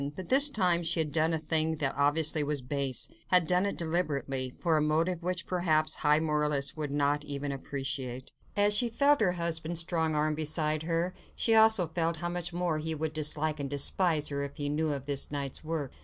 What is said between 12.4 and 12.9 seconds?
more